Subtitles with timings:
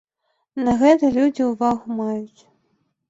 [0.65, 2.41] На гэта людзі ўвагу маюць.